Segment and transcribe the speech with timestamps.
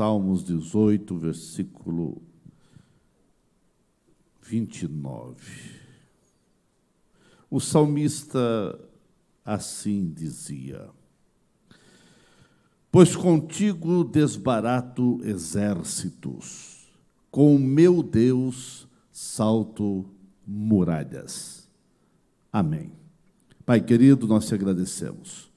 [0.00, 2.22] Salmos 18, versículo
[4.40, 5.44] 29.
[7.50, 8.40] O salmista
[9.44, 10.88] assim dizia:
[12.90, 16.90] Pois contigo desbarato exércitos,
[17.30, 20.06] com meu Deus salto
[20.46, 21.68] muralhas.
[22.50, 22.90] Amém.
[23.66, 25.49] Pai querido, nós te agradecemos.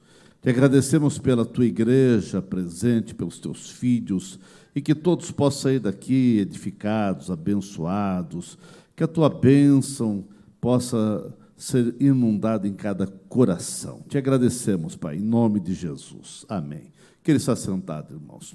[0.44, 4.38] Te agradecemos pela tua igreja presente, pelos teus filhos,
[4.76, 8.58] e que todos possam sair daqui edificados, abençoados,
[8.94, 10.22] que a tua bênção
[10.60, 14.02] possa ser inundada em cada coração.
[14.06, 16.44] Te agradecemos, Pai, em nome de Jesus.
[16.46, 16.92] Amém.
[17.22, 18.54] Que ele está sentado, irmãos.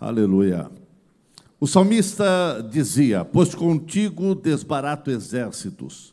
[0.00, 0.68] Aleluia.
[1.60, 6.12] O salmista dizia: Pois contigo desbarato exércitos,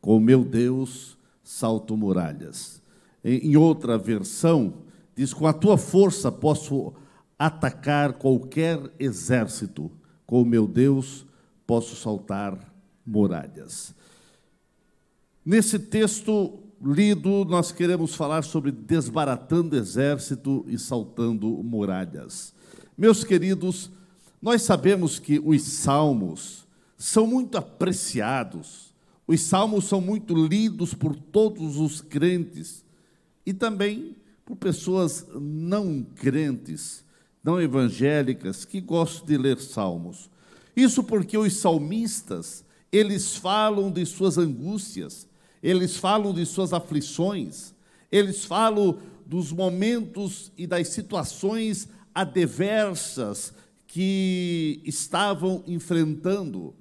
[0.00, 2.84] com meu Deus salto muralhas.
[3.28, 4.74] Em outra versão,
[5.16, 6.92] diz: Com a tua força posso
[7.36, 9.90] atacar qualquer exército,
[10.24, 11.26] com o meu Deus
[11.66, 12.56] posso saltar
[13.04, 13.92] muralhas.
[15.44, 22.54] Nesse texto lido, nós queremos falar sobre desbaratando exército e saltando muralhas.
[22.96, 23.90] Meus queridos,
[24.40, 26.64] nós sabemos que os salmos
[26.96, 28.94] são muito apreciados,
[29.26, 32.85] os salmos são muito lidos por todos os crentes
[33.46, 37.04] e também por pessoas não crentes,
[37.42, 40.28] não evangélicas, que gostam de ler salmos.
[40.76, 45.28] Isso porque os salmistas, eles falam de suas angústias,
[45.62, 47.72] eles falam de suas aflições,
[48.10, 53.52] eles falam dos momentos e das situações adversas
[53.86, 56.74] que estavam enfrentando.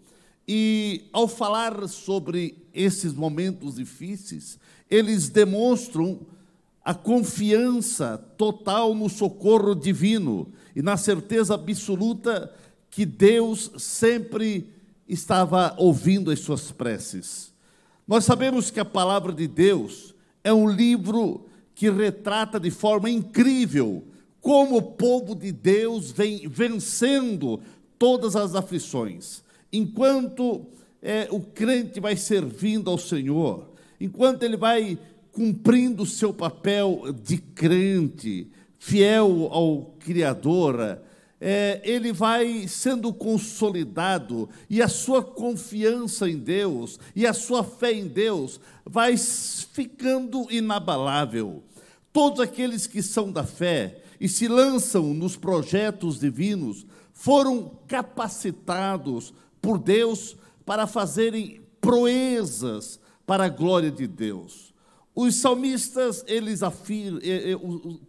[0.47, 4.59] E ao falar sobre esses momentos difíceis,
[4.89, 6.19] eles demonstram
[6.85, 12.53] a confiança total no socorro divino e na certeza absoluta
[12.91, 14.69] que Deus sempre
[15.09, 17.51] estava ouvindo as suas preces.
[18.07, 20.13] Nós sabemos que a palavra de Deus
[20.43, 24.03] é um livro que retrata de forma incrível
[24.39, 27.59] como o povo de Deus vem vencendo
[27.97, 29.43] todas as aflições.
[29.73, 30.67] Enquanto
[31.01, 34.99] é, o crente vai servindo ao Senhor, enquanto ele vai
[35.35, 41.01] cumprindo o seu papel de crente, fiel ao Criador,
[41.41, 47.91] é, ele vai sendo consolidado e a sua confiança em Deus e a sua fé
[47.91, 51.61] em Deus vai ficando inabalável.
[52.13, 59.77] Todos aqueles que são da fé e se lançam nos projetos divinos foram capacitados por
[59.77, 64.74] Deus para fazerem proezas para a glória de Deus.
[65.15, 67.21] Os salmistas, eles afirmam,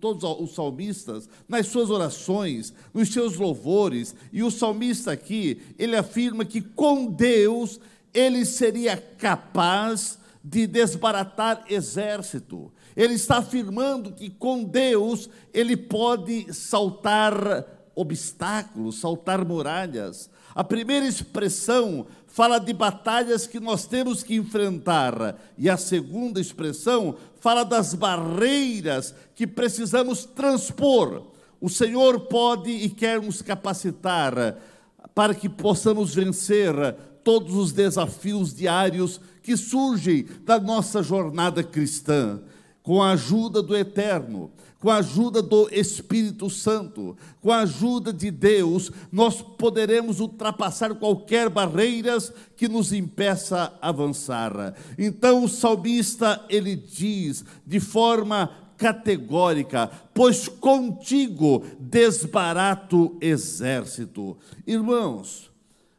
[0.01, 6.45] todos os salmistas, nas suas orações, nos seus louvores, e o salmista aqui, ele afirma
[6.45, 7.79] que com Deus
[8.13, 12.73] ele seria capaz de desbaratar exército.
[12.97, 20.29] Ele está afirmando que com Deus ele pode saltar obstáculos, saltar muralhas.
[20.55, 22.07] A primeira expressão
[22.37, 29.15] fala de batalhas que nós temos que enfrentar, e a segunda expressão fala das barreiras
[29.35, 31.29] que precisamos transpor.
[31.59, 34.55] O Senhor pode e quer nos capacitar
[35.15, 36.75] para que possamos vencer
[37.25, 42.43] todos os desafios diários que surgem da nossa jornada cristã,
[42.83, 44.51] com a ajuda do Eterno
[44.87, 51.51] com a ajuda do Espírito Santo, com a ajuda de Deus, nós poderemos ultrapassar qualquer
[51.51, 54.77] barreiras que nos impeça avançar.
[54.97, 58.49] Então o salmista ele diz de forma
[58.79, 64.39] categórica: pois contigo desbarato exército.
[64.65, 65.51] Irmãos,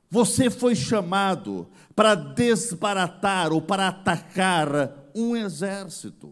[0.09, 6.31] você foi chamado para desbaratar ou para atacar um exército.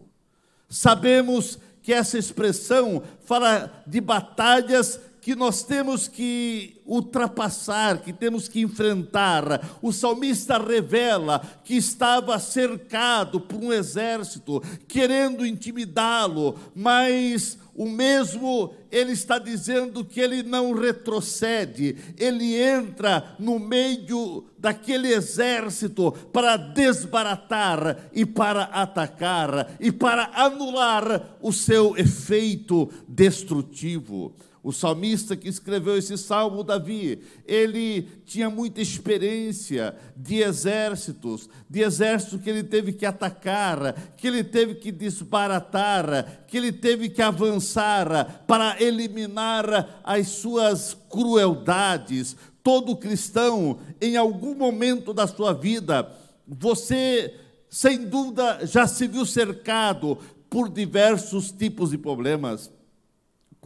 [0.70, 8.60] Sabemos que essa expressão fala de batalhas que nós temos que ultrapassar, que temos que
[8.60, 9.64] enfrentar.
[9.80, 19.12] O salmista revela que estava cercado por um exército, querendo intimidá-lo, mas o mesmo ele
[19.12, 28.24] está dizendo que ele não retrocede, ele entra no meio daquele exército para desbaratar e
[28.24, 34.34] para atacar e para anular o seu efeito destrutivo.
[34.66, 42.40] O salmista que escreveu esse salmo, Davi, ele tinha muita experiência de exércitos, de exércitos
[42.40, 48.42] que ele teve que atacar, que ele teve que desbaratar, que ele teve que avançar
[48.44, 52.34] para eliminar as suas crueldades.
[52.60, 56.10] Todo cristão, em algum momento da sua vida,
[56.44, 57.32] você,
[57.70, 60.18] sem dúvida, já se viu cercado
[60.50, 62.74] por diversos tipos de problemas.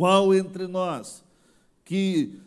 [0.00, 1.22] Qual entre nós
[1.84, 2.40] que,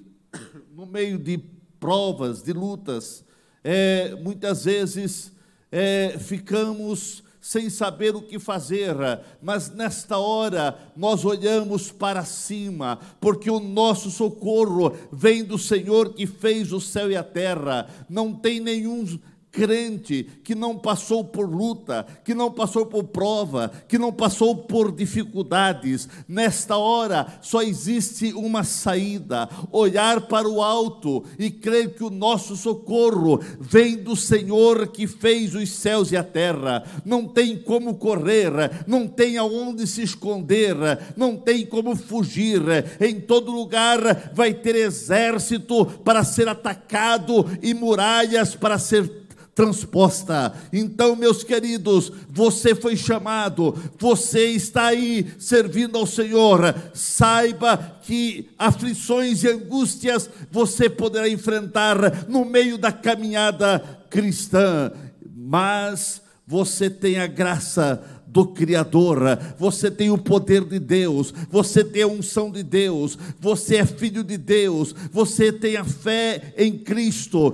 [0.76, 1.38] no meio de
[1.80, 3.24] provas, de lutas,
[3.64, 5.32] é, muitas vezes
[5.72, 8.96] é, ficamos sem saber o que fazer,
[9.40, 16.26] mas nesta hora nós olhamos para cima, porque o nosso socorro vem do Senhor que
[16.26, 17.88] fez o céu e a terra.
[18.10, 19.06] Não tem nenhum
[19.54, 24.92] crente que não passou por luta, que não passou por prova, que não passou por
[24.92, 32.10] dificuldades, nesta hora só existe uma saída: olhar para o alto e crer que o
[32.10, 36.84] nosso socorro vem do Senhor que fez os céus e a terra.
[37.06, 38.52] Não tem como correr,
[38.88, 40.76] não tem aonde se esconder,
[41.16, 42.64] não tem como fugir.
[43.00, 49.23] Em todo lugar vai ter exército para ser atacado e muralhas para ser
[49.56, 50.54] transposta.
[50.72, 56.76] Então, meus queridos, você foi chamado, você está aí servindo ao Senhor.
[56.94, 63.80] Saiba que aflições e angústias você poderá enfrentar no meio da caminhada
[64.10, 64.92] cristã,
[65.36, 68.04] mas você tem a graça
[68.34, 69.20] do Criador,
[69.60, 74.24] você tem o poder de Deus, você tem a unção de Deus, você é filho
[74.24, 77.54] de Deus, você tem a fé em Cristo.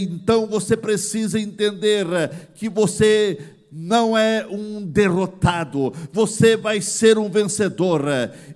[0.00, 2.06] Então você precisa entender
[2.54, 3.38] que você
[3.70, 8.04] não é um derrotado, você vai ser um vencedor.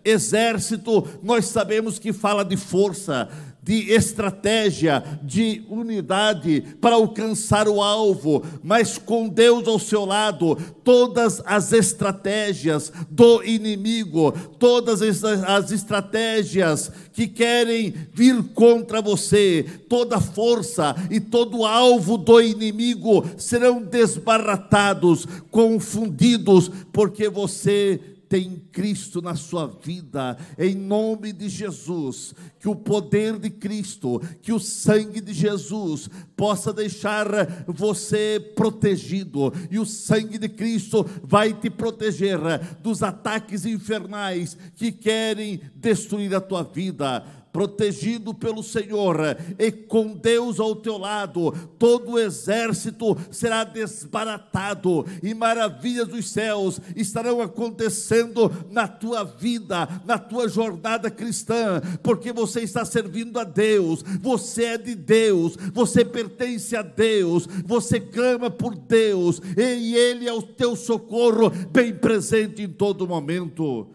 [0.04, 3.28] Exército, nós sabemos que fala de força,
[3.66, 11.42] de estratégia, de unidade para alcançar o alvo, mas com Deus ao seu lado, todas
[11.44, 14.30] as estratégias do inimigo,
[14.60, 23.24] todas as estratégias que querem vir contra você, toda força e todo alvo do inimigo
[23.36, 32.68] serão desbaratados, confundidos, porque você tem Cristo na sua vida, em nome de Jesus, que
[32.68, 37.26] o poder de Cristo, que o sangue de Jesus possa deixar
[37.66, 42.38] você protegido, e o sangue de Cristo vai te proteger
[42.82, 47.24] dos ataques infernais que querem destruir a tua vida
[47.56, 49.16] protegido pelo Senhor
[49.58, 56.78] e com Deus ao teu lado, todo o exército será desbaratado e maravilhas dos céus
[56.94, 64.02] estarão acontecendo na tua vida, na tua jornada cristã, porque você está servindo a Deus,
[64.20, 70.32] você é de Deus, você pertence a Deus, você clama por Deus e Ele é
[70.32, 73.88] o teu socorro bem presente em todo momento.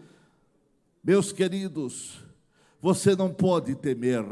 [1.04, 2.22] Meus queridos,
[2.82, 4.24] você não pode temer,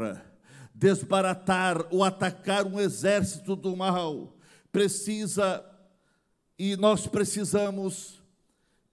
[0.75, 4.35] desbaratar ou atacar um exército do mal.
[4.73, 5.65] Precisa,
[6.59, 8.21] e nós precisamos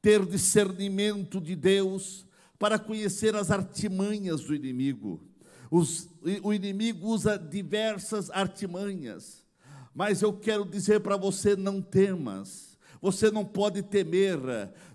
[0.01, 2.25] ter discernimento de Deus
[2.57, 5.21] para conhecer as artimanhas do inimigo.
[5.69, 6.09] Os,
[6.43, 9.45] o inimigo usa diversas artimanhas,
[9.93, 12.68] mas eu quero dizer para você: não temas
[13.01, 14.39] você não pode temer.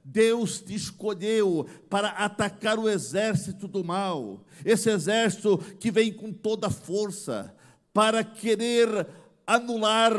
[0.04, 4.46] Deus te escolheu para atacar o exército do mal.
[4.66, 7.54] Esse exército que vem com toda força
[7.94, 9.08] para querer
[9.46, 10.14] anular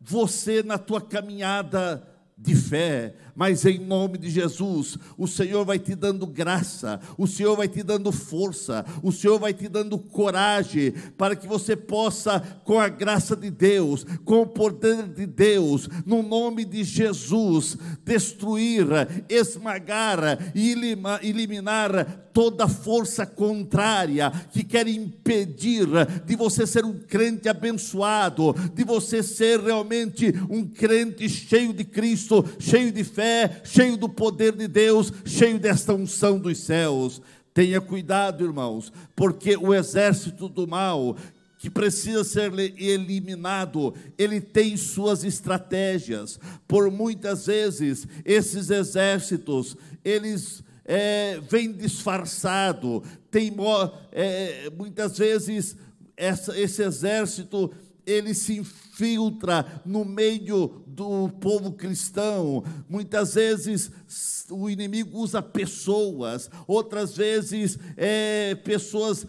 [0.00, 2.06] você na tua caminhada
[2.38, 7.56] de fé, mas em nome de Jesus, o Senhor vai te dando graça, o Senhor
[7.56, 12.78] vai te dando força, o Senhor vai te dando coragem para que você possa, com
[12.78, 18.86] a graça de Deus, com o poder de Deus, no nome de Jesus, destruir,
[19.30, 20.74] esmagar e
[21.22, 25.86] eliminar toda força contrária que quer impedir
[26.26, 32.44] de você ser um crente abençoado, de você ser realmente um crente cheio de Cristo,
[32.58, 37.22] cheio de fé, cheio do poder de Deus, cheio desta unção dos céus.
[37.54, 41.16] Tenha cuidado, irmãos, porque o exército do mal
[41.56, 46.38] que precisa ser eliminado, ele tem suas estratégias.
[46.68, 49.74] Por muitas vezes, esses exércitos,
[50.04, 53.52] eles é, vem disfarçado, tem,
[54.12, 55.76] é, muitas vezes
[56.16, 57.72] essa, esse exército
[58.06, 62.62] ele se infiltra no meio do povo cristão.
[62.88, 63.90] Muitas vezes
[64.48, 69.26] o inimigo usa pessoas, outras vezes é, pessoas,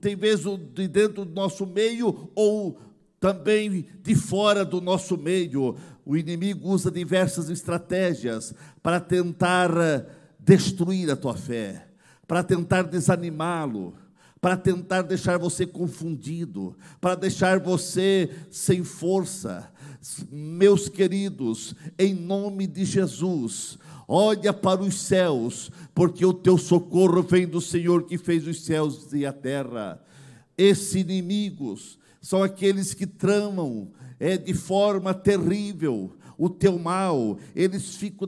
[0.00, 0.44] tem vezes
[0.74, 2.80] de dentro do nosso meio ou
[3.20, 5.76] também de fora do nosso meio.
[6.04, 9.70] O inimigo usa diversas estratégias para tentar
[10.42, 11.88] destruir a tua fé,
[12.26, 13.94] para tentar desanimá-lo,
[14.40, 19.70] para tentar deixar você confundido, para deixar você sem força.
[20.30, 23.78] Meus queridos, em nome de Jesus,
[24.08, 29.12] olha para os céus, porque o teu socorro vem do Senhor que fez os céus
[29.12, 30.02] e a terra.
[30.56, 38.26] Esses inimigos são aqueles que tramam é, de forma terrível o teu mal, eles ficam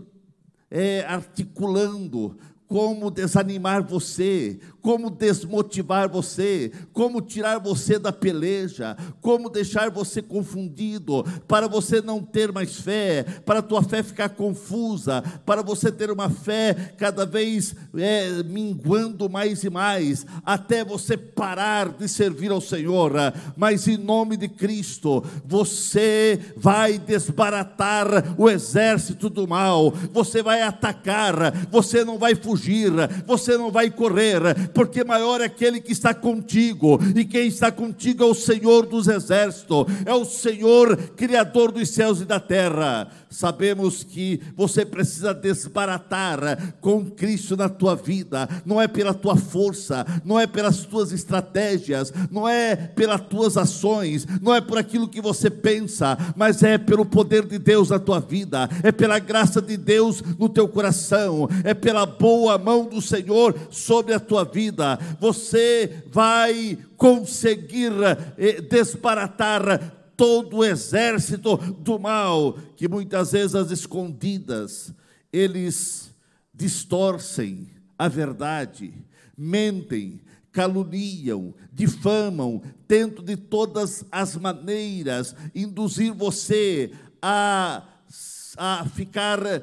[0.72, 2.34] é, articulando
[2.66, 11.24] como desanimar você, como desmotivar você, como tirar você da peleja, como deixar você confundido,
[11.46, 16.10] para você não ter mais fé, para a tua fé ficar confusa, para você ter
[16.10, 22.60] uma fé cada vez é, minguando mais e mais, até você parar de servir ao
[22.60, 23.12] Senhor.
[23.56, 31.52] Mas em nome de Cristo, você vai desbaratar o exército do mal, você vai atacar,
[31.70, 32.90] você não vai fugir,
[33.24, 38.22] você não vai correr, porque maior é aquele que está contigo, e quem está contigo
[38.24, 43.08] é o Senhor dos exércitos, é o Senhor, Criador dos céus e da terra.
[43.30, 50.04] Sabemos que você precisa desbaratar com Cristo na tua vida, não é pela tua força,
[50.24, 55.20] não é pelas tuas estratégias, não é pelas tuas ações, não é por aquilo que
[55.20, 59.76] você pensa, mas é pelo poder de Deus na tua vida, é pela graça de
[59.76, 64.61] Deus no teu coração, é pela boa mão do Senhor sobre a tua vida.
[65.18, 67.92] Você vai conseguir
[68.36, 74.92] eh, desbaratar todo o exército do mal, que muitas vezes as escondidas,
[75.32, 76.10] eles
[76.54, 78.92] distorcem a verdade,
[79.36, 80.20] mentem,
[80.52, 87.82] caluniam, difamam, tentam de todas as maneiras induzir você a
[88.56, 89.62] a ficar eh,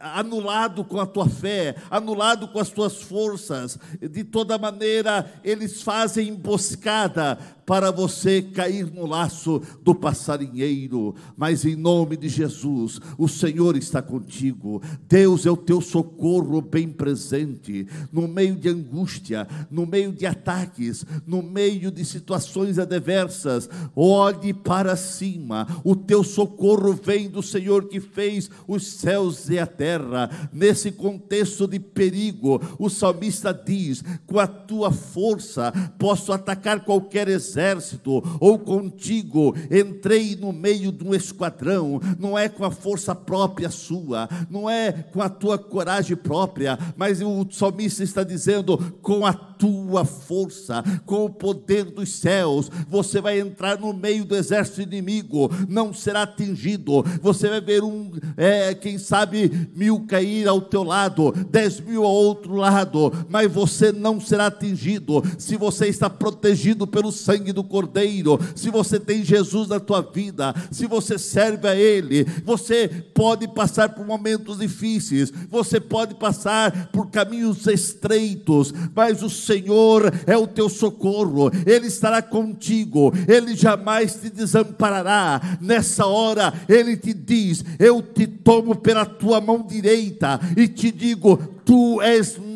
[0.00, 3.78] anulado com a tua fé, anulado com as tuas forças.
[4.00, 11.76] De toda maneira, eles fazem emboscada para você cair no laço do passarinheiro, mas em
[11.76, 14.82] nome de Jesus, o Senhor está contigo.
[15.08, 21.04] Deus é o teu socorro bem presente no meio de angústia, no meio de ataques,
[21.26, 23.68] no meio de situações adversas.
[23.94, 25.66] Olhe para cima.
[25.82, 30.30] O teu socorro vem do Senhor que fez os céus e a terra.
[30.52, 37.53] Nesse contexto de perigo, o salmista diz: "Com a tua força posso atacar qualquer exército
[37.54, 43.70] exército, ou contigo, entrei no meio de um esquadrão, não é com a força própria
[43.70, 49.32] sua, não é com a tua coragem própria, mas o salmista está dizendo: com a
[49.32, 55.50] tua força, com o poder dos céus, você vai entrar no meio do exército inimigo,
[55.68, 61.32] não será atingido, você vai ver um, é, quem sabe, mil cair ao teu lado,
[61.50, 67.12] dez mil ao outro lado, mas você não será atingido, se você está protegido pelo
[67.12, 71.76] sangue sangue do Cordeiro, se você tem Jesus na tua vida, se você serve a
[71.76, 79.28] Ele, você pode passar por momentos difíceis, você pode passar por caminhos estreitos, mas o
[79.28, 85.58] Senhor é o teu socorro, Ele estará contigo, Ele jamais te desamparará.
[85.60, 91.36] Nessa hora, Ele te diz: Eu te tomo pela tua mão direita e te digo:
[91.64, 92.53] Tu és meu,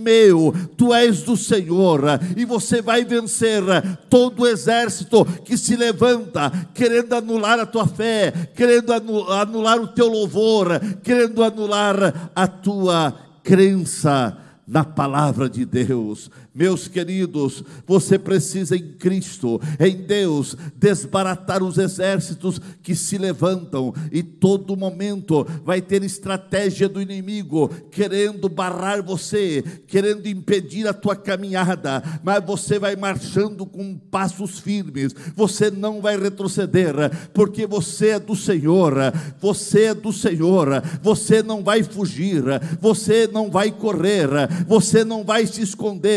[0.77, 2.03] tu és do Senhor,
[2.37, 3.63] e você vai vencer
[4.09, 10.09] todo o exército que se levanta, querendo anular a tua fé, querendo anular o teu
[10.09, 14.37] louvor, querendo anular a tua crença
[14.69, 16.31] na palavra de Deus.
[16.55, 23.95] Meus queridos, você precisa em Cristo, em Deus, desbaratar os exércitos que se levantam.
[24.13, 31.17] E todo momento vai ter estratégia do inimigo querendo barrar você, querendo impedir a tua
[31.17, 36.95] caminhada, mas você vai marchando com passos firmes, você não vai retroceder,
[37.33, 38.95] porque você é do Senhor,
[39.41, 42.43] você é do Senhor, você não vai fugir,
[42.81, 44.29] você não vai correr,
[44.67, 46.09] você não vai se esconder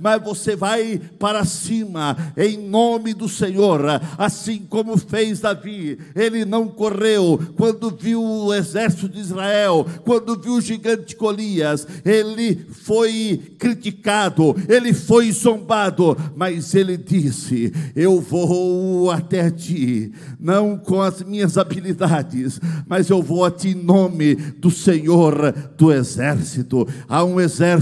[0.00, 3.80] mas você vai para cima, em nome do Senhor,
[4.18, 5.98] assim como fez Davi.
[6.14, 12.66] Ele não correu quando viu o exército de Israel, quando viu o gigante Golias, ele
[12.70, 21.22] foi criticado, ele foi zombado, mas ele disse: Eu vou até ti, não com as
[21.22, 26.86] minhas habilidades, mas eu vou a ti em nome do Senhor do exército.
[27.08, 27.81] Há um exército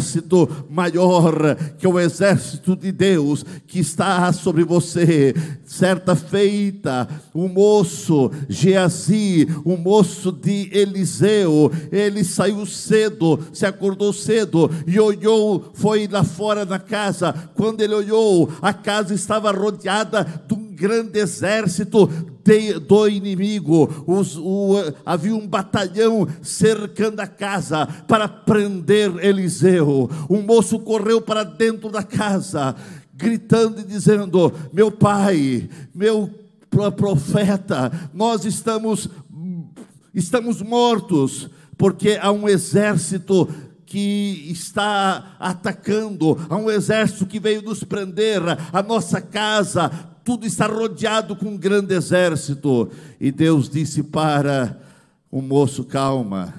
[0.68, 5.34] maior que é o exército de Deus que está sobre você.
[5.64, 14.70] Certa feita, o moço Geazi, o moço de Eliseu, ele saiu cedo, se acordou cedo
[14.86, 17.32] e olhou, foi lá fora da casa.
[17.54, 22.08] Quando ele olhou, a casa estava rodeada de um grande exército
[22.50, 24.04] de, do inimigo.
[24.06, 24.74] Os, o,
[25.06, 30.10] havia um batalhão cercando a casa para prender Eliseu.
[30.28, 32.74] Um moço correu para dentro da casa,
[33.14, 36.28] gritando e dizendo: Meu pai, meu
[36.96, 39.08] profeta, nós estamos,
[40.12, 43.48] estamos mortos, porque há um exército
[43.86, 48.40] que está atacando, há um exército que veio nos prender,
[48.72, 49.90] a nossa casa,
[50.30, 52.88] tudo está rodeado com um grande exército.
[53.20, 54.80] E Deus disse para
[55.28, 56.54] o moço: calma.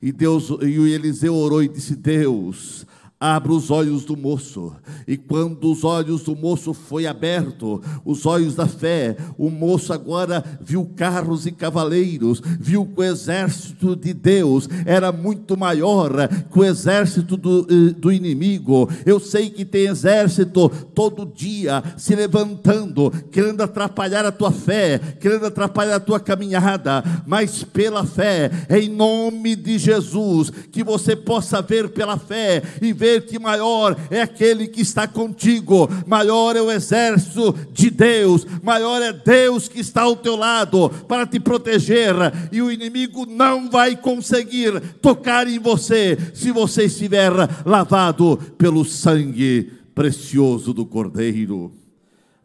[0.00, 2.86] E Deus e o Eliseu orou e disse: Deus,
[3.20, 4.72] Abra os olhos do moço.
[5.04, 10.44] E quando os olhos do moço foi aberto, os olhos da fé, o moço agora
[10.60, 16.64] viu carros e cavaleiros, viu que o exército de Deus era muito maior que o
[16.64, 18.88] exército do, eh, do inimigo.
[19.04, 25.46] Eu sei que tem exército todo dia se levantando, querendo atrapalhar a tua fé, querendo
[25.46, 31.88] atrapalhar a tua caminhada, mas pela fé, em nome de Jesus, que você possa ver
[31.88, 36.70] pela fé e ver ver que maior é aquele que está contigo, maior é o
[36.70, 42.14] exército de Deus, maior é Deus que está ao teu lado para te proteger,
[42.52, 47.32] e o inimigo não vai conseguir tocar em você se você estiver
[47.64, 51.72] lavado pelo sangue precioso do Cordeiro.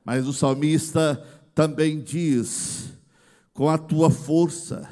[0.05, 1.21] Mas o salmista
[1.53, 2.93] também diz:
[3.53, 4.89] com a tua força,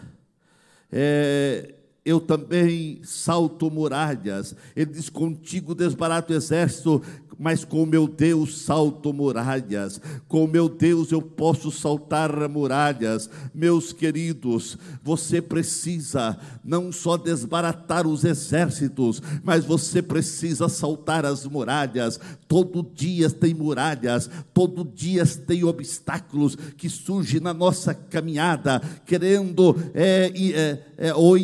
[0.91, 4.55] é, eu também salto muralhas.
[4.75, 7.01] Ele diz: Contigo desbarato exército,
[7.41, 9.99] mas com meu Deus salto muralhas.
[10.27, 13.27] Com meu Deus eu posso saltar muralhas.
[13.51, 22.19] Meus queridos, você precisa não só desbaratar os exércitos, mas você precisa saltar as muralhas.
[22.47, 30.31] Todo dia tem muralhas, todo dia tem obstáculos que surgem na nossa caminhada, querendo é,
[30.35, 31.35] é, é, ou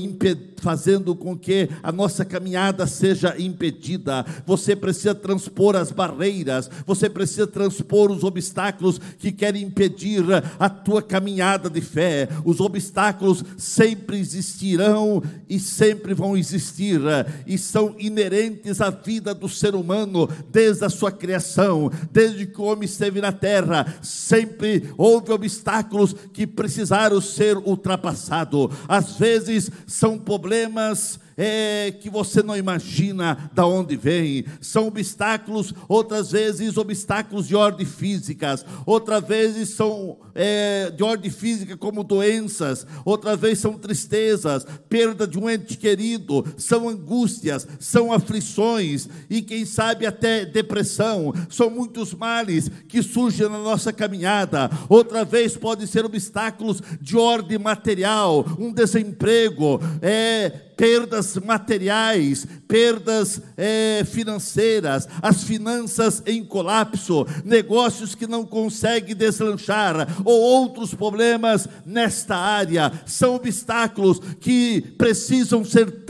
[0.57, 4.25] fazendo com que a nossa caminhada seja impedida.
[4.45, 10.23] Você precisa transpor as barreiras, você precisa transpor os obstáculos que querem impedir
[10.59, 12.29] a tua caminhada de fé.
[12.45, 17.01] Os obstáculos sempre existirão e sempre vão existir
[17.45, 22.65] e são inerentes à vida do ser humano desde a sua criação, desde que o
[22.65, 23.95] homem esteve na terra.
[24.01, 28.69] Sempre houve obstáculos que precisaram ser ultrapassados.
[28.87, 34.45] Às vezes são problemas é, que você não imagina da onde vem.
[34.59, 41.77] São obstáculos, outras vezes obstáculos de ordem físicas, outras vezes são é, de ordem física
[41.77, 49.07] como doenças, outras vezes são tristezas, perda de um ente querido, são angústias, são aflições
[49.29, 51.33] e quem sabe até depressão.
[51.49, 54.69] São muitos males que surgem na nossa caminhada.
[54.89, 64.03] Outra vez pode ser obstáculos de ordem material, um desemprego, é perdas materiais, perdas é,
[64.05, 72.91] financeiras, as finanças em colapso, negócios que não conseguem deslanchar, ou outros problemas nesta área,
[73.07, 76.05] são obstáculos que precisam ser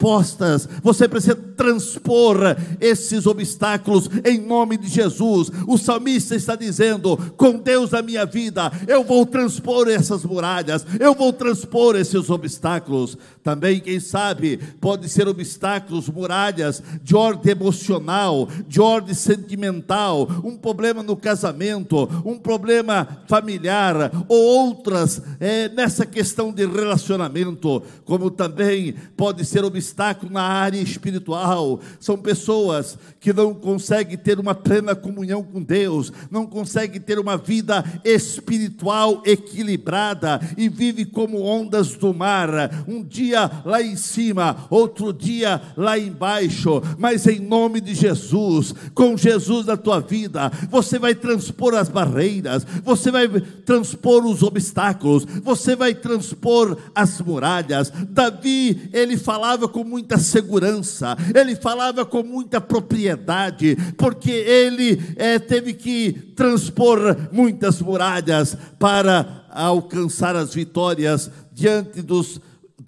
[0.00, 0.66] transpostas.
[0.82, 2.38] Você precisa transpor
[2.80, 5.50] esses obstáculos em nome de Jesus.
[5.68, 11.14] O salmista está dizendo: com Deus na minha vida, eu vou transpor essas muralhas, eu
[11.14, 13.16] vou transpor esses obstáculos.
[13.42, 21.02] Também, quem sabe, pode ser obstáculos, muralhas de ordem emocional, de ordem sentimental, um problema
[21.02, 29.44] no casamento, um problema familiar, ou outras é, nessa questão de relacionamento, como também pode
[29.44, 31.80] ser obstáculo na área espiritual.
[31.98, 37.36] São pessoas que não conseguem ter uma plena comunhão com Deus, não conseguem ter uma
[37.36, 42.50] vida espiritual equilibrada e vive como ondas do mar.
[42.86, 49.16] Um dia lá em cima, outro dia lá embaixo, mas em nome de Jesus, com
[49.16, 55.74] Jesus na tua vida, você vai transpor as barreiras, você vai transpor os obstáculos, você
[55.74, 57.92] vai transpor as muralhas.
[58.08, 65.74] Davi, ele falava com muita segurança, ele falava com muita propriedade, porque ele é, teve
[65.74, 72.40] que transpor muitas muralhas para alcançar as vitórias diante dos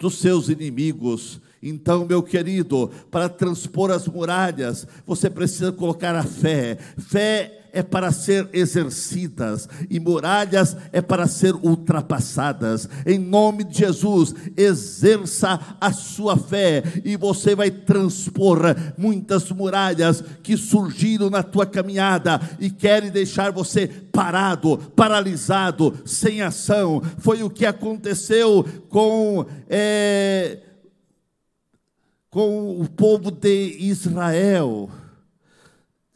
[0.03, 1.39] dos seus inimigos.
[1.61, 6.77] Então, meu querido, para transpor as muralhas, você precisa colocar a fé.
[6.97, 12.87] Fé é para ser exercidas e muralhas é para ser ultrapassadas.
[13.03, 18.59] Em nome de Jesus, exerça a sua fé e você vai transpor
[18.95, 27.01] muitas muralhas que surgiram na tua caminhada e querem deixar você parado, paralisado, sem ação.
[27.17, 29.45] Foi o que aconteceu com.
[29.67, 30.59] É,
[32.29, 34.89] com o povo de Israel.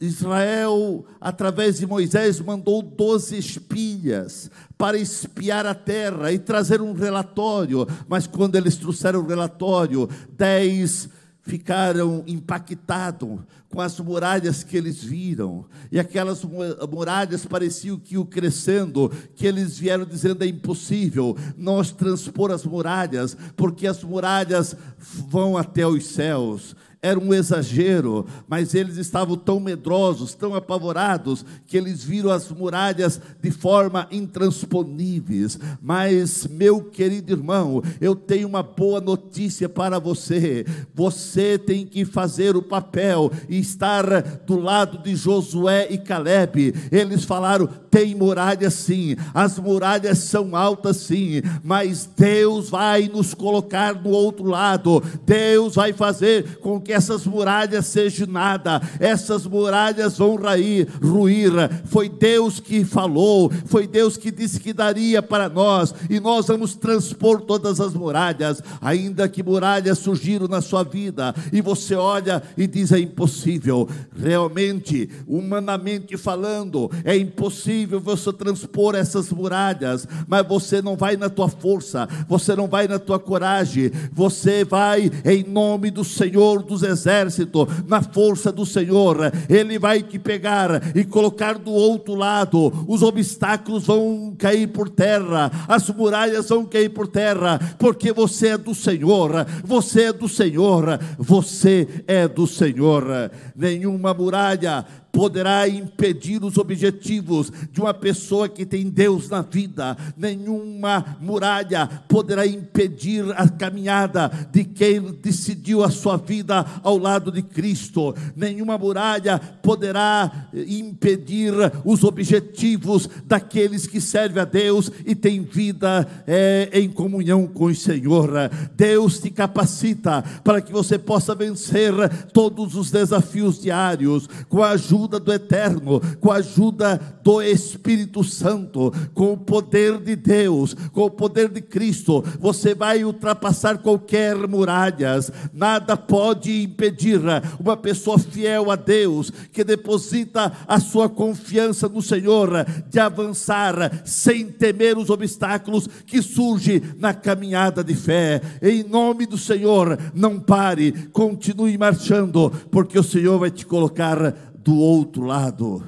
[0.00, 7.86] Israel, através de Moisés, mandou doze espias para espiar a terra e trazer um relatório.
[8.08, 11.08] Mas quando eles trouxeram o relatório, dez
[11.42, 15.64] ficaram impactados com as muralhas que eles viram.
[15.90, 16.44] E aquelas
[16.90, 23.36] muralhas pareciam que o crescendo, que eles vieram dizendo é impossível nós transpor as muralhas,
[23.56, 30.34] porque as muralhas vão até os céus era um exagero, mas eles estavam tão medrosos,
[30.34, 35.58] tão apavorados, que eles viram as muralhas de forma intransponíveis.
[35.80, 40.66] Mas, meu querido irmão, eu tenho uma boa notícia para você.
[40.92, 46.74] Você tem que fazer o papel e estar do lado de Josué e Caleb.
[46.90, 53.94] Eles falaram: tem muralhas sim, as muralhas são altas sim, mas Deus vai nos colocar
[53.94, 55.00] no outro lado.
[55.24, 61.52] Deus vai fazer com que essas muralhas sejam nada, essas muralhas vão ruir, ruir.
[61.86, 66.74] Foi Deus que falou, foi Deus que disse que daria para nós, e nós vamos
[66.74, 72.66] transpor todas as muralhas, ainda que muralhas surgiram na sua vida, e você olha e
[72.66, 80.96] diz: é impossível, realmente, humanamente falando, é impossível você transpor essas muralhas, mas você não
[80.96, 86.04] vai na tua força, você não vai na tua coragem, você vai em nome do
[86.04, 92.14] Senhor dos exército, na força do Senhor, Ele vai te pegar e colocar do outro
[92.14, 98.48] lado, os obstáculos vão cair por terra, as muralhas vão cair por terra, porque você
[98.48, 103.30] é do Senhor, você é do Senhor, você é do Senhor.
[103.56, 104.84] Nenhuma muralha
[105.18, 112.46] poderá impedir os objetivos de uma pessoa que tem Deus na vida, nenhuma muralha poderá
[112.46, 119.40] impedir a caminhada de quem decidiu a sua vida ao lado de Cristo, nenhuma muralha
[119.60, 121.52] poderá impedir
[121.84, 127.74] os objetivos daqueles que servem a Deus e têm vida é, em comunhão com o
[127.74, 128.30] Senhor.
[128.76, 131.92] Deus te capacita para que você possa vencer
[132.32, 138.22] todos os desafios diários com a ajuda ajuda do Eterno, com a ajuda do Espírito
[138.22, 144.36] Santo, com o poder de Deus, com o poder de Cristo, você vai ultrapassar qualquer
[144.46, 145.32] muralhas.
[145.52, 147.20] Nada pode impedir
[147.58, 154.46] uma pessoa fiel a Deus, que deposita a sua confiança no Senhor, de avançar sem
[154.46, 158.40] temer os obstáculos que surgem na caminhada de fé.
[158.60, 164.34] Em nome do Senhor, não pare, continue marchando, porque o Senhor vai te colocar
[164.68, 165.82] do outro lado.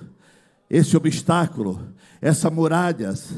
[0.70, 1.78] Esse obstáculo,
[2.22, 3.30] essas muralhas,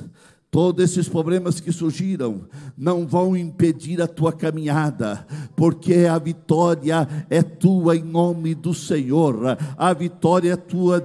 [0.53, 2.43] Todos esses problemas que surgiram
[2.77, 5.27] não vão impedir a tua caminhada,
[5.57, 9.57] porque a vitória é tua em nome do Senhor.
[9.79, 11.03] A vitória é tua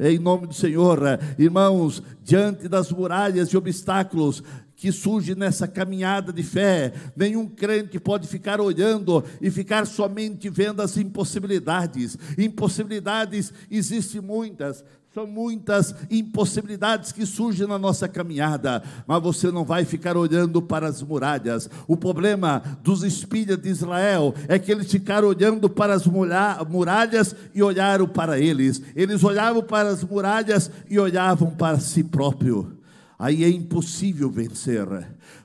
[0.00, 0.98] em nome do Senhor.
[1.38, 4.42] Irmãos, diante das muralhas e obstáculos,
[4.78, 6.92] que surge nessa caminhada de fé.
[7.16, 12.16] Nenhum crente pode ficar olhando e ficar somente vendo as impossibilidades.
[12.38, 19.84] Impossibilidades existem muitas, são muitas impossibilidades que surgem na nossa caminhada, mas você não vai
[19.84, 21.68] ficar olhando para as muralhas.
[21.88, 27.60] O problema dos espias de Israel é que eles ficaram olhando para as muralhas e
[27.64, 28.80] olharam para eles.
[28.94, 32.77] Eles olhavam para as muralhas e olhavam para si próprio
[33.18, 34.86] aí é impossível vencer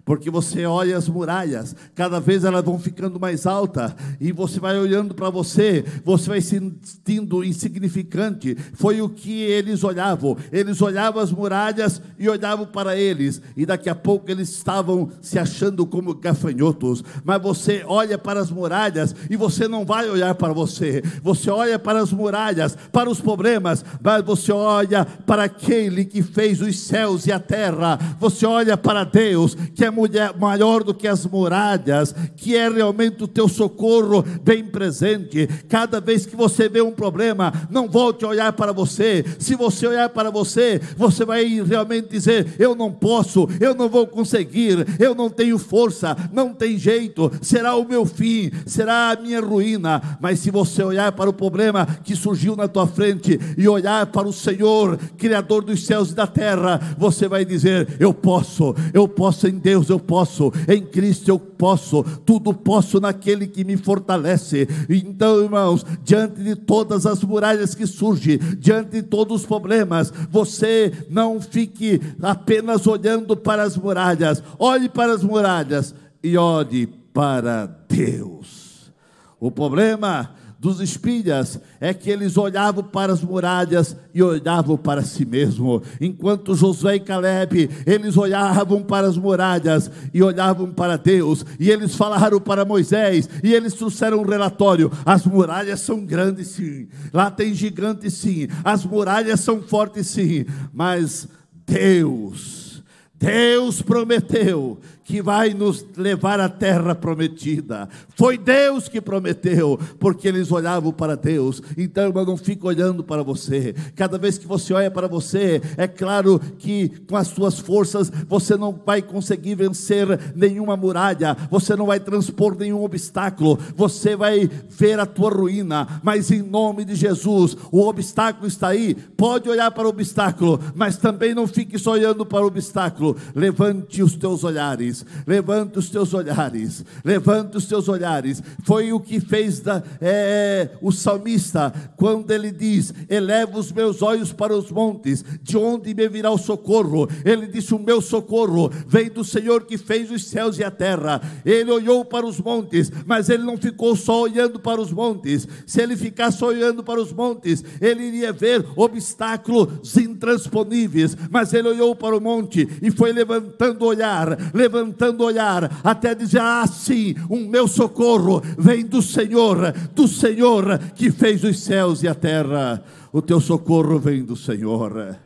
[0.05, 4.77] porque você olha as muralhas, cada vez elas vão ficando mais altas, e você vai
[4.77, 8.55] olhando para você, você vai se sentindo insignificante.
[8.73, 13.89] Foi o que eles olhavam, eles olhavam as muralhas e olhavam para eles, e daqui
[13.89, 17.03] a pouco eles estavam se achando como gafanhotos.
[17.23, 21.79] Mas você olha para as muralhas e você não vai olhar para você, você olha
[21.79, 27.25] para as muralhas, para os problemas, mas você olha para aquele que fez os céus
[27.25, 32.13] e a terra, você olha para Deus que é mulher, maior do que as muralhas,
[32.35, 35.47] que é realmente o teu socorro bem presente.
[35.69, 39.23] Cada vez que você vê um problema, não volte a olhar para você.
[39.39, 44.07] Se você olhar para você, você vai realmente dizer: Eu não posso, eu não vou
[44.07, 49.41] conseguir, eu não tenho força, não tem jeito, será o meu fim, será a minha
[49.41, 50.17] ruína.
[50.19, 54.27] Mas se você olhar para o problema que surgiu na tua frente e olhar para
[54.27, 59.47] o Senhor, Criador dos céus e da terra, você vai dizer: Eu posso, eu posso
[59.47, 64.67] em Deus, eu posso, em Cristo eu posso, tudo posso naquele que me fortalece.
[64.89, 70.91] Então, irmãos, diante de todas as muralhas que surgem, diante de todos os problemas, você
[71.09, 75.93] não fique apenas olhando para as muralhas, olhe para as muralhas
[76.23, 78.91] e olhe para Deus.
[79.39, 80.31] O problema
[80.63, 86.55] dos espírias é que eles olhavam para as muralhas e olhavam para si mesmo, enquanto
[86.55, 92.39] Josué e Caleb, eles olhavam para as muralhas e olhavam para Deus, e eles falaram
[92.39, 98.13] para Moisés, e eles trouxeram um relatório: as muralhas são grandes sim, lá tem gigantes
[98.13, 101.27] sim, as muralhas são fortes sim, mas
[101.67, 102.81] Deus,
[103.19, 107.89] Deus prometeu que vai nos levar à terra prometida.
[108.15, 111.61] Foi Deus que prometeu, porque eles olhavam para Deus.
[111.77, 113.75] Então, irmão, não fique olhando para você.
[113.95, 118.55] Cada vez que você olha para você, é claro que com as suas forças você
[118.55, 124.99] não vai conseguir vencer nenhuma muralha, você não vai transpor nenhum obstáculo, você vai ver
[124.99, 128.95] a tua ruína, mas em nome de Jesus, o obstáculo está aí.
[128.95, 133.15] Pode olhar para o obstáculo, mas também não fique só olhando para o obstáculo.
[133.35, 138.43] Levante os teus olhares olhares, levanta os teus olhares, levanta os teus olhares.
[138.63, 144.31] Foi o que fez da, é, o salmista, quando ele diz: Eleva os meus olhos
[144.31, 147.09] para os montes, de onde me virá o socorro?
[147.25, 151.21] Ele disse: O meu socorro vem do Senhor que fez os céus e a terra.
[151.43, 155.47] Ele olhou para os montes, mas ele não ficou só olhando para os montes.
[155.65, 161.15] Se ele ficasse olhando para os montes, ele iria ver obstáculos intransponíveis.
[161.29, 165.79] Mas ele olhou para o monte e foi levantando o olhar, levantando levantando o olhar,
[165.83, 171.59] até dizer: Ah, sim, o meu socorro vem do Senhor, do Senhor que fez os
[171.61, 172.83] céus e a terra.
[173.11, 175.17] O teu socorro vem do Senhor.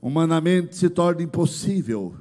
[0.00, 2.14] Humanamente se torna impossível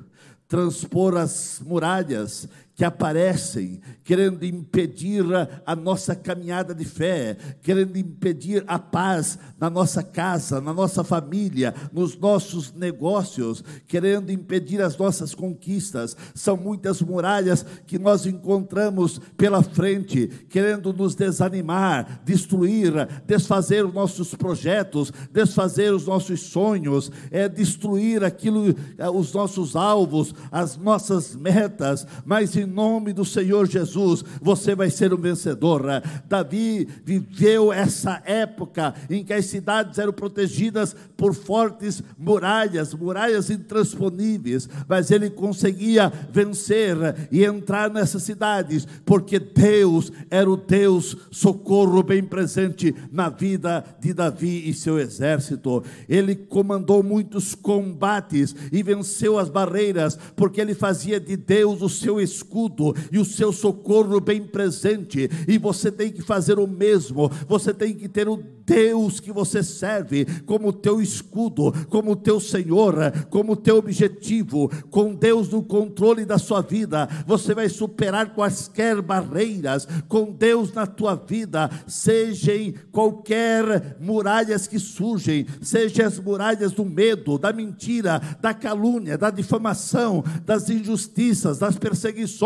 [0.47, 2.47] transpor as muralhas
[2.81, 5.23] que aparecem, querendo impedir
[5.67, 11.75] a nossa caminhada de fé, querendo impedir a paz na nossa casa, na nossa família,
[11.93, 16.17] nos nossos negócios, querendo impedir as nossas conquistas.
[16.33, 22.91] São muitas muralhas que nós encontramos pela frente, querendo nos desanimar, destruir,
[23.27, 30.33] desfazer os nossos projetos, desfazer os nossos sonhos, é destruir aquilo, eh, os nossos alvos,
[30.51, 35.83] as nossas metas, mas em nome do Senhor Jesus, você vai ser um vencedor.
[36.27, 44.69] Davi viveu essa época em que as cidades eram protegidas por fortes muralhas, muralhas intransponíveis,
[44.87, 46.97] mas ele conseguia vencer
[47.31, 54.13] e entrar nessas cidades, porque Deus era o Deus socorro bem presente na vida de
[54.13, 55.83] Davi e seu exército.
[56.07, 62.19] Ele comandou muitos combates e venceu as barreiras, porque ele fazia de Deus o seu
[62.19, 67.31] escudo escudo e o seu socorro bem presente, e você tem que fazer o mesmo,
[67.47, 72.95] você tem que ter o Deus que você serve como teu escudo, como teu Senhor,
[73.29, 79.87] como teu objetivo, com Deus no controle da sua vida, você vai superar quaisquer barreiras,
[80.07, 87.37] com Deus na tua vida, sejam qualquer muralhas que surgem, sejam as muralhas do medo,
[87.37, 92.40] da mentira, da calúnia, da difamação, das injustiças, das perseguições,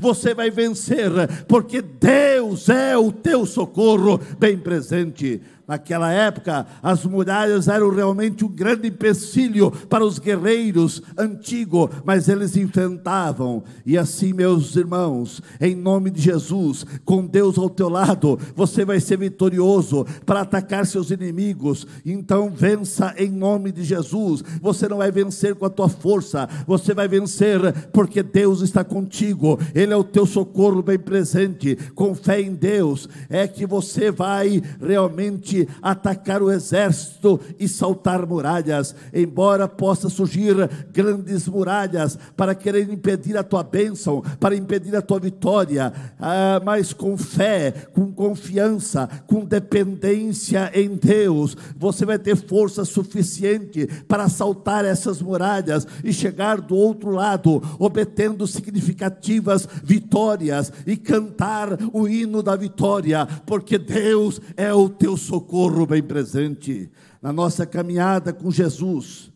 [0.00, 1.10] você vai vencer,
[1.46, 5.40] porque Deus é o teu socorro bem presente.
[5.66, 12.56] Naquela época, as muralhas eram realmente um grande empecilho para os guerreiros antigos, mas eles
[12.56, 13.64] enfrentavam.
[13.84, 19.00] E assim, meus irmãos, em nome de Jesus, com Deus ao teu lado, você vai
[19.00, 21.84] ser vitorioso para atacar seus inimigos.
[22.04, 24.44] Então, vença em nome de Jesus.
[24.62, 27.60] Você não vai vencer com a tua força, você vai vencer
[27.92, 29.58] porque Deus está contigo.
[29.74, 31.76] Ele é o teu socorro bem presente.
[31.94, 38.94] Com fé em Deus, é que você vai realmente atacar o exército e saltar muralhas,
[39.14, 40.54] embora possa surgir
[40.92, 46.92] grandes muralhas para querer impedir a tua bênção, para impedir a tua vitória, ah, mas
[46.92, 54.84] com fé, com confiança, com dependência em Deus, você vai ter força suficiente para saltar
[54.84, 62.56] essas muralhas e chegar do outro lado, obtendo significativas vitórias e cantar o hino da
[62.56, 65.45] vitória, porque Deus é o teu socorro
[65.86, 66.90] bem presente.
[67.22, 69.30] Na nossa caminhada com Jesus,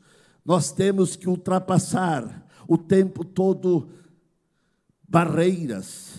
[0.45, 3.89] nós temos que ultrapassar o tempo todo
[5.09, 6.19] barreiras,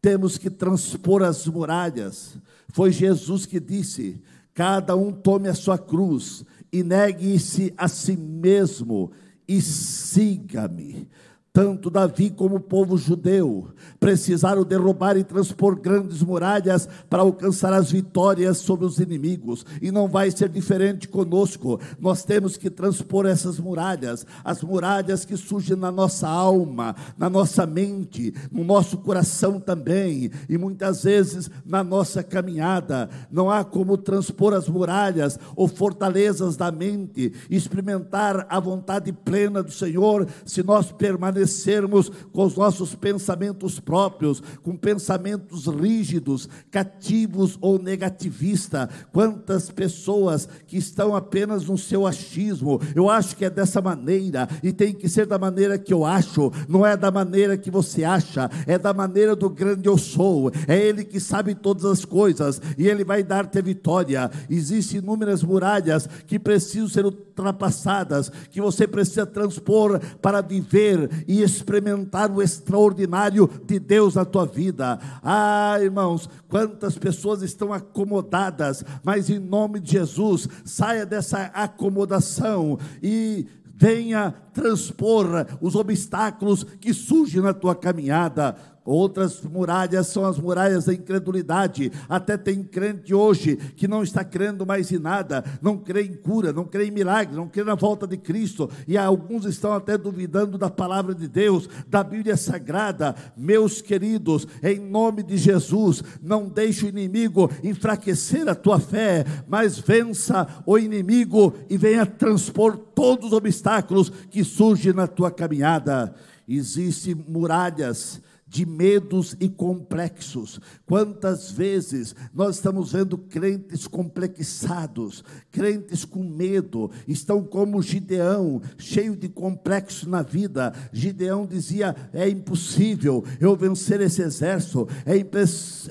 [0.00, 2.36] temos que transpor as muralhas.
[2.68, 4.22] Foi Jesus que disse:
[4.54, 9.10] cada um tome a sua cruz e negue-se a si mesmo
[9.48, 11.08] e siga-me.
[11.56, 17.90] Tanto Davi como o povo judeu precisaram derrubar e transpor grandes muralhas para alcançar as
[17.90, 21.80] vitórias sobre os inimigos, e não vai ser diferente conosco.
[21.98, 27.64] Nós temos que transpor essas muralhas, as muralhas que surgem na nossa alma, na nossa
[27.64, 33.08] mente, no nosso coração também, e muitas vezes na nossa caminhada.
[33.32, 39.72] Não há como transpor as muralhas ou fortalezas da mente, experimentar a vontade plena do
[39.72, 47.78] Senhor, se nós permanecermos permanecermos com os nossos pensamentos próprios, com pensamentos rígidos, cativos ou
[47.78, 48.88] negativistas.
[49.12, 54.72] Quantas pessoas que estão apenas no seu achismo, eu acho que é dessa maneira, e
[54.72, 58.50] tem que ser da maneira que eu acho, não é da maneira que você acha,
[58.66, 62.88] é da maneira do grande eu sou, é Ele que sabe todas as coisas, e
[62.88, 64.30] Ele vai dar-te vitória.
[64.50, 72.30] Existem inúmeras muralhas que precisam ser ultrapassadas, que você precisa transpor para viver e experimentar
[72.30, 74.98] o extraordinário de Deus na tua vida.
[75.22, 83.46] Ah, irmãos, quantas pessoas estão acomodadas, mas em nome de Jesus, saia dessa acomodação e
[83.74, 90.94] venha transpor os obstáculos que surgem na tua caminhada Outras muralhas são as muralhas da
[90.94, 91.90] incredulidade.
[92.08, 96.52] Até tem crente hoje que não está crendo mais em nada, não crê em cura,
[96.52, 98.70] não crê em milagre, não crê na volta de Cristo.
[98.86, 103.16] E alguns estão até duvidando da palavra de Deus, da Bíblia Sagrada.
[103.36, 109.78] Meus queridos, em nome de Jesus, não deixe o inimigo enfraquecer a tua fé, mas
[109.78, 116.14] vença o inimigo e venha transpor todos os obstáculos que surgem na tua caminhada.
[116.48, 120.60] Existem muralhas de medos e complexos.
[120.86, 129.28] Quantas vezes nós estamos vendo crentes complexados, crentes com medo, estão como Gideão, cheio de
[129.28, 130.72] complexo na vida.
[130.92, 135.16] Gideão dizia: é impossível eu vencer esse exército, é,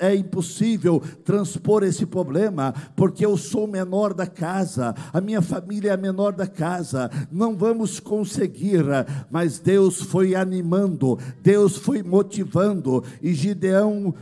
[0.06, 5.90] é impossível transpor esse problema, porque eu sou o menor da casa, a minha família
[5.90, 8.84] é a menor da casa, não vamos conseguir.
[9.30, 12.45] Mas Deus foi animando, Deus foi motivando
[13.22, 14.14] e Gideão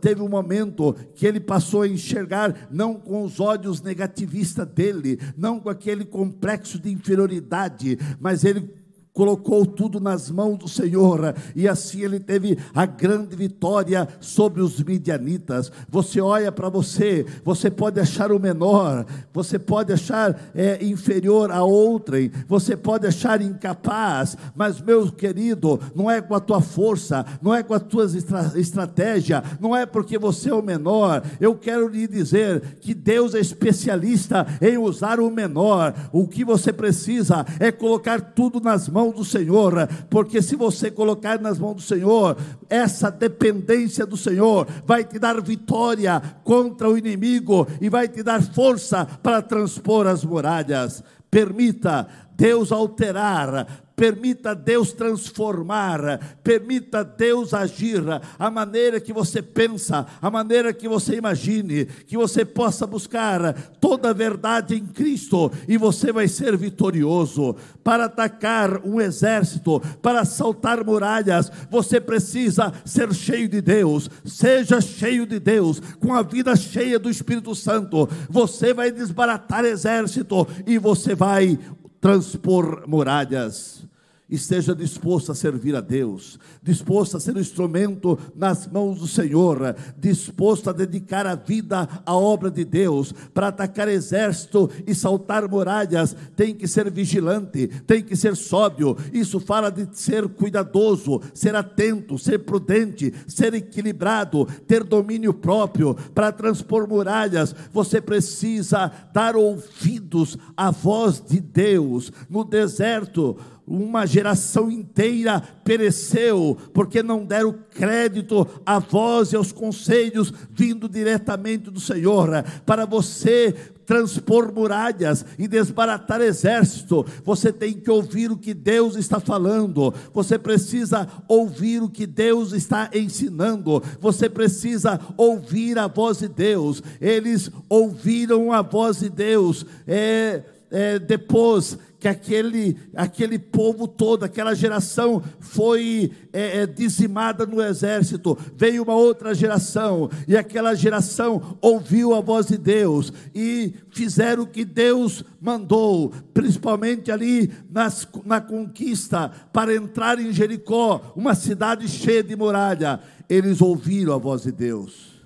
[0.00, 5.60] teve um momento que ele passou a enxergar não com os olhos negativistas dele, não
[5.60, 8.70] com aquele complexo de inferioridade, mas ele
[9.16, 14.78] colocou tudo nas mãos do Senhor, e assim ele teve a grande vitória sobre os
[14.82, 15.72] midianitas.
[15.88, 21.64] Você olha para você, você pode achar o menor, você pode achar é, inferior a
[21.64, 27.54] outrem, você pode achar incapaz, mas meu querido, não é com a tua força, não
[27.54, 31.22] é com a tua estra estratégia, não é porque você é o menor.
[31.40, 35.94] Eu quero lhe dizer que Deus é especialista em usar o menor.
[36.12, 40.90] O que você precisa é colocar tudo nas mãos mãos do Senhor, porque se você
[40.90, 42.36] colocar nas mãos do Senhor,
[42.68, 48.42] essa dependência do Senhor vai te dar vitória contra o inimigo e vai te dar
[48.42, 51.02] força para transpor as muralhas.
[51.30, 58.02] Permita Deus alterar, permita Deus transformar, permita Deus agir,
[58.38, 64.10] a maneira que você pensa, a maneira que você imagine, que você possa buscar toda
[64.10, 67.56] a verdade em Cristo e você vai ser vitorioso.
[67.82, 75.26] Para atacar um exército, para saltar muralhas, você precisa ser cheio de Deus, seja cheio
[75.26, 81.14] de Deus, com a vida cheia do Espírito Santo, você vai desbaratar exército e você
[81.14, 81.58] vai
[82.06, 83.82] transpor muralhas.
[84.28, 89.76] Esteja disposto a servir a Deus, disposto a ser um instrumento nas mãos do Senhor,
[89.96, 96.16] disposto a dedicar a vida à obra de Deus, para atacar exército e saltar muralhas,
[96.34, 98.96] tem que ser vigilante, tem que ser sóbrio.
[99.12, 106.32] Isso fala de ser cuidadoso, ser atento, ser prudente, ser equilibrado, ter domínio próprio para
[106.32, 107.54] transpor muralhas.
[107.72, 113.36] Você precisa dar ouvidos à voz de Deus no deserto
[113.66, 121.70] uma geração inteira pereceu, porque não deram crédito à voz e aos conselhos vindo diretamente
[121.70, 122.44] do Senhor.
[122.64, 123.54] Para você
[123.86, 130.38] transpor muralhas e desbaratar exército, você tem que ouvir o que Deus está falando, você
[130.38, 136.82] precisa ouvir o que Deus está ensinando, você precisa ouvir a voz de Deus.
[137.00, 139.64] Eles ouviram a voz de Deus.
[139.86, 147.60] É, é, depois que aquele, aquele povo todo, aquela geração foi é, é, dizimada no
[147.60, 154.44] exército, veio uma outra geração, e aquela geração ouviu a voz de Deus e fizeram
[154.44, 161.88] o que Deus mandou, principalmente ali nas, na conquista, para entrar em Jericó, uma cidade
[161.88, 163.00] cheia de muralha.
[163.28, 165.24] Eles ouviram a voz de Deus.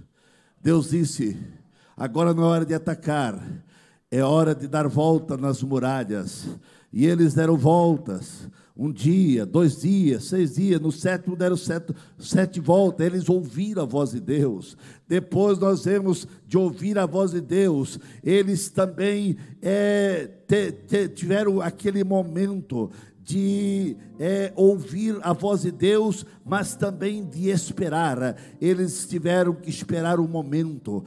[0.63, 1.37] Deus disse:
[1.95, 3.39] agora não é hora de atacar
[4.11, 6.49] é hora de dar volta nas muralhas.
[6.93, 8.49] E eles deram voltas.
[8.77, 13.07] Um dia, dois dias, seis dias, no sétimo deram sete, sete voltas.
[13.07, 14.77] Eles ouviram a voz de Deus.
[15.07, 17.99] Depois nós vemos de ouvir a voz de Deus.
[18.25, 22.91] Eles também é, te, te, tiveram aquele momento
[23.23, 28.37] de é, ouvir a voz de Deus, mas também de esperar.
[28.61, 31.05] Eles tiveram que esperar um momento,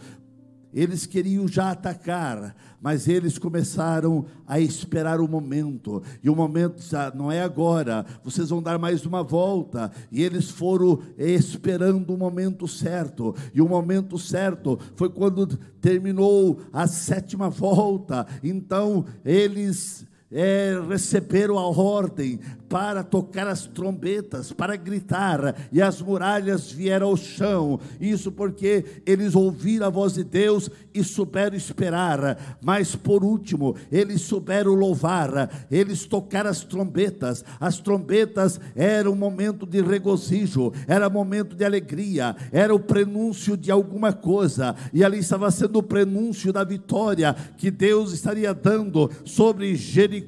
[0.74, 6.02] eles queriam já atacar, mas eles começaram a esperar o momento.
[6.22, 9.92] E o momento já não é agora, vocês vão dar mais uma volta.
[10.12, 13.36] E eles foram esperando o momento certo.
[13.54, 18.26] E o momento certo foi quando terminou a sétima volta.
[18.44, 26.72] Então eles é, receberam a ordem para tocar as trombetas, para gritar, e as muralhas
[26.72, 27.80] vieram ao chão.
[28.02, 32.58] Isso porque eles ouviram a voz de Deus e souberam esperar.
[32.64, 37.46] Mas por último, eles souberam louvar, eles tocaram as trombetas.
[37.60, 43.56] As trombetas eram um momento de regozijo, era um momento de alegria, era o prenúncio
[43.56, 49.12] de alguma coisa, e ali estava sendo o prenúncio da vitória que Deus estaria dando
[49.24, 50.23] sobre Jericó.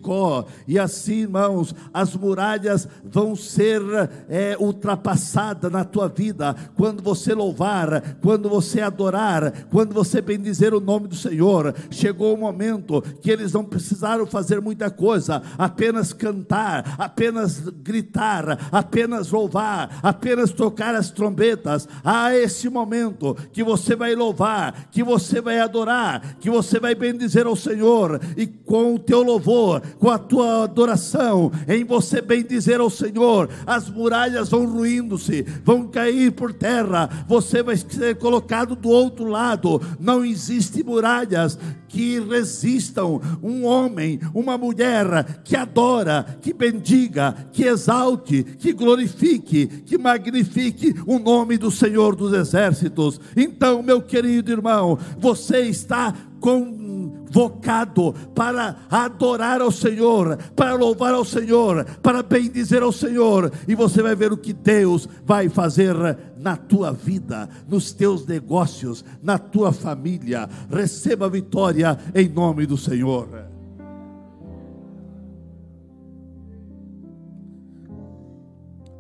[0.68, 3.82] E assim, irmãos, as muralhas vão ser
[4.30, 10.80] é, ultrapassadas na tua vida quando você louvar, quando você adorar, quando você bendizer o
[10.80, 11.74] nome do Senhor.
[11.90, 19.32] Chegou o momento que eles não precisaram fazer muita coisa, apenas cantar, apenas gritar, apenas
[19.32, 21.88] louvar, apenas tocar as trombetas.
[22.04, 27.46] Há esse momento que você vai louvar, que você vai adorar, que você vai bendizer
[27.48, 32.80] ao Senhor e com o teu louvor, com a tua adoração, em você bem dizer
[32.80, 38.90] ao Senhor: as muralhas vão ruindo-se, vão cair por terra, você vai ser colocado do
[38.90, 39.82] outro lado.
[40.00, 41.58] Não existe muralhas
[41.96, 49.98] que resistam um homem, uma mulher que adora, que bendiga, que exalte, que glorifique, que
[49.98, 53.20] magnifique o nome do Senhor dos exércitos.
[53.36, 56.14] Então, meu querido irmão, você está
[57.36, 64.02] convocado para adorar ao Senhor, para louvar ao Senhor, para bendizer ao Senhor, e você
[64.02, 65.96] vai ver o que Deus vai fazer
[66.38, 70.48] na tua vida, nos teus negócios, na tua família.
[70.70, 73.28] Receba vitória em nome do Senhor.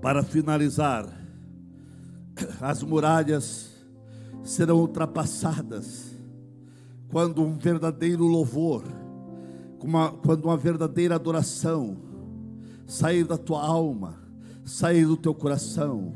[0.01, 1.07] Para finalizar,
[2.59, 3.71] as muralhas
[4.43, 6.04] serão ultrapassadas
[7.15, 8.83] quando um verdadeiro louvor,
[9.81, 11.95] uma, quando uma verdadeira adoração
[12.85, 14.19] sair da tua alma,
[14.65, 16.13] sair do teu coração.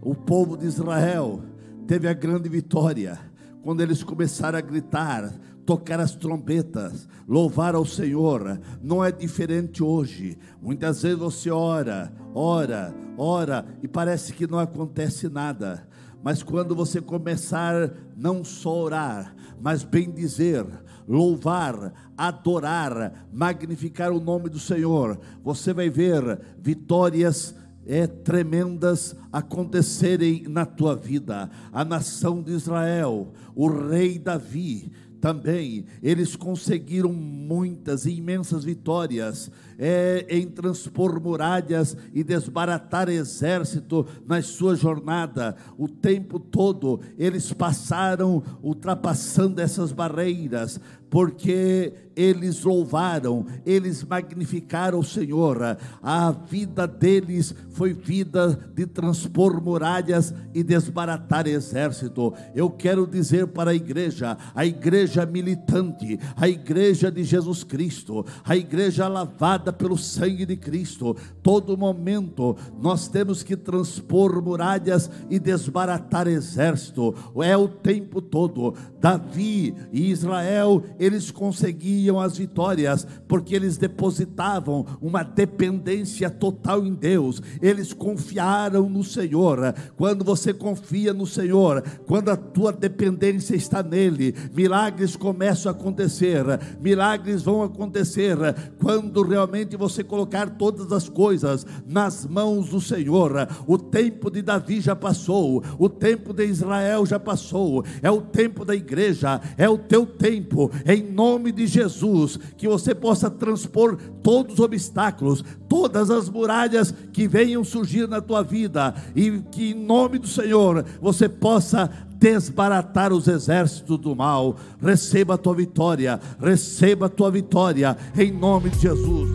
[0.00, 1.42] O povo de Israel
[1.88, 3.18] teve a grande vitória
[3.60, 5.34] quando eles começaram a gritar,
[5.66, 8.60] tocar as trombetas, louvar ao Senhor.
[8.80, 10.38] Não é diferente hoje.
[10.62, 15.88] Muitas vezes você ora, ora, ora e parece que não acontece nada.
[16.24, 20.64] Mas quando você começar não só orar, mas bem dizer,
[21.06, 27.54] louvar, adorar, magnificar o nome do Senhor, você vai ver vitórias
[27.86, 31.50] é, tremendas acontecerem na tua vida.
[31.70, 40.26] A nação de Israel, o rei Davi, também eles conseguiram muitas e imensas vitórias é,
[40.28, 45.56] em transpor muralhas e desbaratar exército na sua jornada.
[45.78, 55.76] O tempo todo eles passaram ultrapassando essas barreiras, porque eles louvaram, eles magnificaram o Senhor.
[56.02, 62.34] A vida deles foi vida de transpor muralhas e desbaratar exército.
[62.54, 68.56] Eu quero dizer para a igreja, a igreja militante, a igreja de Jesus Cristo, a
[68.56, 76.26] igreja lavada pelo sangue de Cristo, todo momento nós temos que transpor muralhas e desbaratar
[76.28, 77.14] exército.
[77.42, 78.74] É o tempo todo.
[79.00, 87.40] Davi e Israel, eles conseguiam as vitórias, porque eles depositavam uma dependência total em Deus,
[87.60, 89.74] eles confiaram no Senhor.
[89.96, 96.44] Quando você confia no Senhor, quando a tua dependência está nele, milagres começam a acontecer,
[96.80, 98.36] milagres vão acontecer
[98.80, 103.48] quando realmente você colocar todas as coisas nas mãos do Senhor.
[103.66, 108.64] O tempo de Davi já passou, o tempo de Israel já passou, é o tempo
[108.64, 112.38] da igreja, é o teu tempo, em nome de Jesus.
[112.56, 118.42] Que você possa transpor todos os obstáculos, todas as muralhas que venham surgir na tua
[118.42, 124.56] vida, e que em nome do Senhor você possa desbaratar os exércitos do mal.
[124.82, 129.30] Receba a tua vitória, receba a tua vitória, em nome de Jesus.